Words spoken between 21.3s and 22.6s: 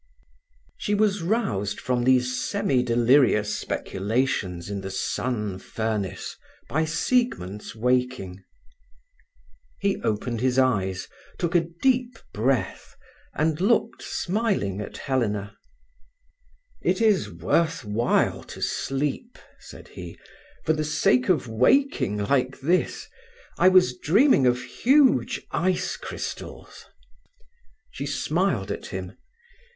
waking like